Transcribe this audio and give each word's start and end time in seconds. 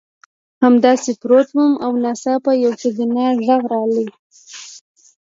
همداسې 0.63 1.11
پروت 1.21 1.49
وم 1.53 1.71
او 1.85 1.91
ناڅاپه 2.03 2.51
یو 2.63 2.73
ښځینه 2.81 3.23
غږ 3.45 3.61
راغی 3.73 4.07